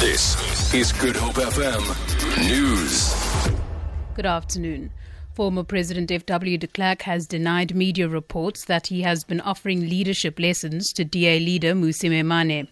This 0.00 0.72
is 0.72 0.92
Good 0.92 1.14
Hope 1.14 1.34
FM 1.34 2.48
News. 2.48 3.14
Good 4.14 4.24
afternoon. 4.24 4.92
Former 5.34 5.62
President 5.62 6.10
F.W. 6.10 6.56
de 6.56 6.66
Klerk 6.66 7.02
has 7.02 7.26
denied 7.26 7.74
media 7.74 8.08
reports 8.08 8.64
that 8.64 8.86
he 8.86 9.02
has 9.02 9.24
been 9.24 9.42
offering 9.42 9.90
leadership 9.90 10.40
lessons 10.40 10.90
to 10.94 11.04
DA 11.04 11.38
leader 11.38 11.74
Mmusi 11.74 12.08
Maimane. 12.08 12.68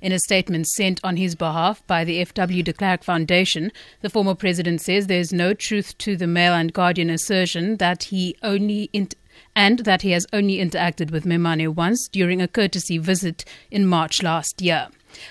In 0.00 0.10
a 0.10 0.18
statement 0.18 0.66
sent 0.66 0.98
on 1.04 1.16
his 1.16 1.36
behalf 1.36 1.86
by 1.86 2.02
the 2.02 2.20
F.W. 2.20 2.64
de 2.64 2.72
Klerk 2.72 3.04
Foundation, 3.04 3.70
the 4.00 4.10
former 4.10 4.34
president 4.34 4.80
says 4.80 5.06
there 5.06 5.20
is 5.20 5.32
no 5.32 5.54
truth 5.54 5.96
to 5.98 6.16
the 6.16 6.26
Mail 6.26 6.52
and 6.52 6.72
Guardian 6.72 7.10
assertion 7.10 7.76
that 7.76 8.02
he 8.04 8.34
only 8.42 8.90
int- 8.92 9.14
and 9.54 9.80
that 9.80 10.02
he 10.02 10.10
has 10.10 10.26
only 10.32 10.56
interacted 10.56 11.12
with 11.12 11.26
Maimane 11.26 11.76
once 11.76 12.08
during 12.08 12.42
a 12.42 12.48
courtesy 12.48 12.98
visit 12.98 13.44
in 13.70 13.86
March 13.86 14.20
last 14.20 14.60
year. 14.60 14.88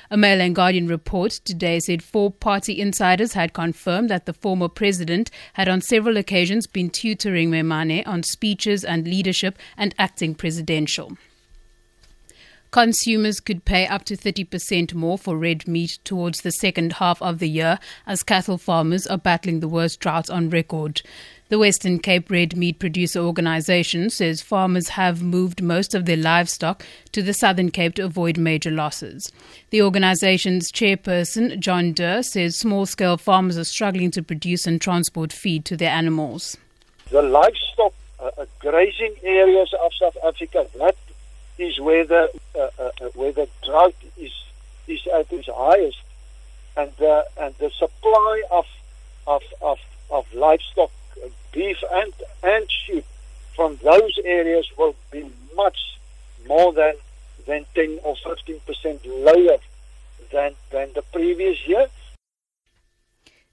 A 0.09 0.17
Mail 0.17 0.41
and 0.41 0.55
Guardian 0.55 0.87
report 0.87 1.31
today 1.45 1.79
said 1.79 2.03
four 2.03 2.31
party 2.31 2.79
insiders 2.79 3.33
had 3.33 3.53
confirmed 3.53 4.09
that 4.09 4.25
the 4.25 4.33
former 4.33 4.67
president 4.67 5.31
had 5.53 5.67
on 5.67 5.81
several 5.81 6.17
occasions 6.17 6.67
been 6.67 6.89
tutoring 6.89 7.51
Maimane 7.51 8.05
on 8.07 8.23
speeches 8.23 8.83
and 8.83 9.07
leadership 9.07 9.57
and 9.77 9.95
acting 9.97 10.35
presidential. 10.35 11.17
Consumers 12.71 13.41
could 13.41 13.65
pay 13.65 13.85
up 13.85 14.05
to 14.05 14.15
30% 14.15 14.93
more 14.93 15.17
for 15.17 15.37
red 15.37 15.67
meat 15.67 15.99
towards 16.05 16.39
the 16.39 16.53
second 16.53 16.93
half 16.93 17.21
of 17.21 17.39
the 17.39 17.49
year 17.49 17.77
as 18.07 18.23
cattle 18.23 18.57
farmers 18.57 19.05
are 19.05 19.17
battling 19.17 19.59
the 19.59 19.67
worst 19.67 19.99
drought 19.99 20.29
on 20.29 20.49
record. 20.49 21.01
The 21.51 21.59
Western 21.59 21.99
Cape 21.99 22.31
Red 22.31 22.55
Meat 22.55 22.79
Producer 22.79 23.19
Organisation 23.19 24.09
says 24.09 24.41
farmers 24.41 24.87
have 24.87 25.21
moved 25.21 25.61
most 25.61 25.93
of 25.93 26.05
their 26.05 26.15
livestock 26.15 26.81
to 27.11 27.21
the 27.21 27.33
Southern 27.33 27.71
Cape 27.71 27.95
to 27.95 28.05
avoid 28.05 28.37
major 28.37 28.71
losses. 28.71 29.33
The 29.69 29.81
organisation's 29.81 30.71
chairperson, 30.71 31.59
John 31.59 31.91
Durr, 31.91 32.23
says 32.23 32.55
small 32.55 32.85
scale 32.85 33.17
farmers 33.17 33.57
are 33.57 33.65
struggling 33.65 34.11
to 34.11 34.23
produce 34.23 34.65
and 34.65 34.79
transport 34.79 35.33
feed 35.33 35.65
to 35.65 35.75
their 35.75 35.89
animals. 35.89 36.55
The 37.09 37.21
livestock 37.21 37.93
uh, 38.21 38.45
grazing 38.59 39.15
areas 39.21 39.73
of 39.83 39.91
South 39.99 40.15
Africa, 40.25 40.65
that 40.77 40.95
is 41.57 41.81
where 41.81 42.05
the, 42.05 42.31
uh, 42.55 42.69
uh, 42.79 42.91
uh 43.01 43.09
where 43.13 43.33
the 43.33 43.49
drought 43.65 43.95
is, 44.15 44.31
is 44.87 45.05
at 45.13 45.29
its 45.33 45.49
highest. 45.53 45.99
And, 46.77 46.93
uh, 47.01 47.23
and 47.41 47.53
the 47.55 47.71
supply 47.71 48.41
of, 48.51 48.65
of, 49.27 49.43
of, 49.61 49.79
of 50.11 50.33
livestock 50.33 50.91
beef 51.51 51.77
and, 51.91 52.13
and 52.43 52.65
sheep 52.69 53.05
from 53.55 53.77
those 53.83 54.17
areas 54.23 54.65
will 54.77 54.95
be 55.11 55.29
much 55.55 55.99
more 56.47 56.73
than, 56.73 56.93
than 57.45 57.65
10 57.75 57.99
or 58.03 58.15
15% 58.15 58.99
lower 59.05 59.57
than, 60.31 60.53
than 60.71 60.89
the 60.95 61.01
previous 61.13 61.67
year. 61.67 61.87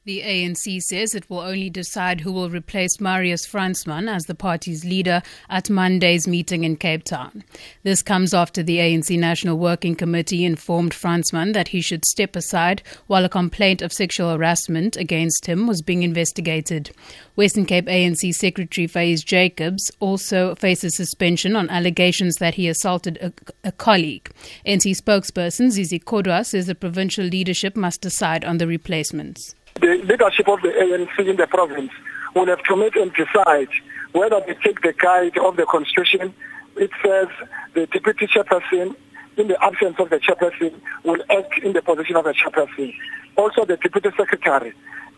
The 0.08 0.22
ANC 0.22 0.80
says 0.80 1.14
it 1.14 1.28
will 1.28 1.40
only 1.40 1.68
decide 1.68 2.22
who 2.22 2.32
will 2.32 2.48
replace 2.48 2.98
Marius 2.98 3.46
Fransman 3.46 4.10
as 4.10 4.24
the 4.24 4.34
party's 4.34 4.82
leader 4.82 5.20
at 5.50 5.68
Monday's 5.68 6.26
meeting 6.26 6.64
in 6.64 6.76
Cape 6.76 7.04
Town. 7.04 7.44
This 7.82 8.00
comes 8.00 8.32
after 8.32 8.62
the 8.62 8.78
ANC 8.78 9.18
National 9.18 9.58
Working 9.58 9.94
Committee 9.94 10.46
informed 10.46 10.92
Fransman 10.92 11.52
that 11.52 11.68
he 11.68 11.82
should 11.82 12.06
step 12.06 12.36
aside 12.36 12.82
while 13.06 13.22
a 13.22 13.28
complaint 13.28 13.82
of 13.82 13.92
sexual 13.92 14.30
harassment 14.30 14.96
against 14.96 15.44
him 15.44 15.66
was 15.66 15.82
being 15.82 16.02
investigated. 16.02 16.90
Western 17.36 17.66
Cape 17.66 17.84
ANC 17.84 18.32
Secretary 18.32 18.88
Faiz 18.88 19.22
Jacobs 19.22 19.92
also 20.00 20.54
faces 20.54 20.96
suspension 20.96 21.54
on 21.54 21.68
allegations 21.68 22.36
that 22.36 22.54
he 22.54 22.66
assaulted 22.66 23.18
a, 23.20 23.30
a 23.62 23.72
colleague. 23.72 24.30
ANC 24.64 24.96
spokesperson 24.98 25.68
Zizi 25.70 25.98
Kodwa 25.98 26.46
says 26.46 26.64
the 26.64 26.74
provincial 26.74 27.26
leadership 27.26 27.76
must 27.76 28.00
decide 28.00 28.42
on 28.42 28.56
the 28.56 28.66
replacements 28.66 29.54
the 29.80 30.02
leadership 30.04 30.48
of 30.48 30.60
the 30.62 30.68
ANC 30.68 31.28
in 31.28 31.36
the 31.36 31.46
province 31.46 31.92
will 32.34 32.46
have 32.46 32.62
to 32.64 32.76
make 32.76 32.96
and 32.96 33.12
decide 33.14 33.68
whether 34.12 34.40
they 34.46 34.54
take 34.54 34.82
the 34.82 34.92
guide 34.92 35.36
of 35.38 35.56
the 35.56 35.66
constitution. 35.66 36.34
It 36.76 36.90
says 37.02 37.28
the 37.74 37.86
deputy 37.86 38.26
chairperson, 38.26 38.96
in 39.36 39.48
the 39.48 39.62
absence 39.62 39.96
of 39.98 40.10
the 40.10 40.18
chairperson, 40.18 40.80
will 41.04 41.22
act 41.30 41.58
in 41.62 41.72
the 41.72 41.82
position 41.82 42.16
of 42.16 42.24
the 42.24 42.34
chairperson. 42.34 42.94
Also 43.36 43.64
the 43.64 43.76
deputy 43.76 44.10
secretary. 44.16 44.72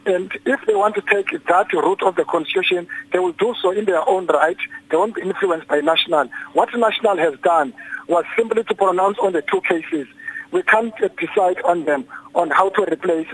And 0.07 0.33
if 0.47 0.61
they 0.67 0.75
want 0.75 0.95
to 0.95 1.03
take 1.03 1.31
that 1.47 1.73
route 1.73 2.03
of 2.03 2.17
the 2.17 2.25
constitution, 2.25 2.87
they 3.13 3.19
will 3.19 3.33
do 3.33 3.55
so 3.61 3.71
in 3.71 3.85
their 3.85 4.07
own 4.09 4.27
right. 4.27 4.57
They 4.91 4.97
won't 4.97 5.15
be 5.15 5.23
influenced 5.23 5.69
by 5.69 5.81
national. 5.81 6.29
What 6.55 6.69
national 6.75 7.19
has 7.19 7.39
done 7.41 7.75
was 8.09 8.25
simply 8.37 8.65
to 8.65 8.75
pronounce 8.75 9.19
on 9.19 9.33
the 9.33 9.43
two 9.43 9.61
cases. 9.63 10.07
We 10.53 10.63
can't 10.63 10.95
decide 10.97 11.61
on 11.65 11.85
them 11.85 12.07
on 12.35 12.51
how 12.51 12.71
to 12.71 12.83
replace 12.91 13.29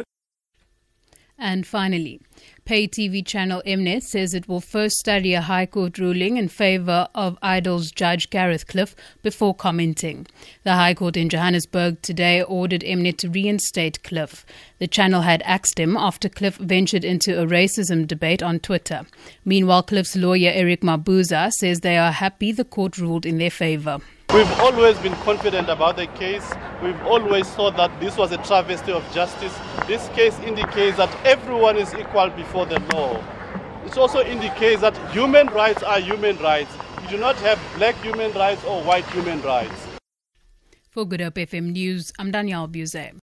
and 1.39 1.67
finally, 1.67 2.21
pay 2.65 2.89
TV 2.89 3.25
channel 3.25 3.63
Mnet 3.67 4.03
says 4.03 4.33
it 4.33 4.49
will 4.49 4.61
first 4.61 4.97
study 4.97 5.35
a 5.35 5.43
High 5.43 5.67
Court 5.67 5.99
ruling 5.99 6.37
in 6.37 6.49
favor 6.49 7.09
of 7.15 7.39
Idols 7.43 7.91
judge 7.91 8.31
Gareth 8.31 8.67
Cliff 8.67 8.97
before 9.23 9.55
commenting. 9.55 10.27
The 10.63 10.75
High 10.75 10.95
Court 10.95 11.17
in 11.17 11.29
Johannesburg 11.29 12.01
today 12.01 12.43
ordered 12.43 12.81
Mnet 12.83 13.19
to 13.19 13.29
reinstate 13.29 14.03
Cliff. 14.03 14.47
The 14.79 14.87
channel 14.87 15.23
had 15.23 15.43
axed 15.45 15.79
him 15.79 15.97
after 15.97 16.29
Cliff 16.29 16.57
ventured 16.57 17.05
into 17.05 17.41
a 17.41 17.47
racism 17.47 18.07
debate 18.07 18.43
on 18.43 18.59
Twitter. 18.59 19.03
Meanwhile, 19.45 19.85
Cliff's 19.85 20.17
lawyer 20.17 20.53
Eric 20.55 20.81
Mabuza 20.81 21.53
says 21.53 21.81
they 21.81 21.99
are 21.99 22.13
happy 22.13 22.53
the 22.53 22.65
court 22.65 22.97
ruled 22.97 23.27
in 23.27 23.39
their 23.39 23.51
favor. 23.51 24.01
We've 24.37 24.61
always 24.61 24.99
been 24.99 25.15
confident 25.25 25.71
about 25.71 25.97
the 25.97 26.09
case. 26.09 26.47
We've 26.83 27.01
always 27.07 27.49
thought 27.49 27.75
that 27.79 27.99
this 28.01 28.19
was 28.19 28.33
a 28.33 28.37
travesty 28.37 28.93
of 28.93 29.03
justice. 29.11 29.59
This 29.87 30.11
case 30.11 30.39
indicates 30.41 30.99
that 30.99 31.09
everyone 31.25 31.79
is 31.79 31.95
equal 31.95 32.29
before 32.29 32.67
the 32.67 32.79
law. 32.93 33.25
It 33.87 33.97
also 33.97 34.23
indicates 34.23 34.83
that 34.83 34.95
human 35.11 35.47
rights 35.47 35.83
are 35.83 36.01
human 36.01 36.37
rights. 36.37 36.71
You 37.05 37.09
do 37.09 37.17
not 37.17 37.37
have 37.37 37.59
black 37.79 37.95
human 38.03 38.31
rights 38.33 38.63
or 38.65 38.83
white 38.83 39.07
human 39.07 39.41
rights. 39.41 39.87
For 40.91 41.07
Good 41.07 41.23
Hope 41.23 41.37
FM 41.37 41.73
News, 41.73 42.13
I'm 42.19 42.31
Danielle 42.31 42.67
Buse. 42.67 43.15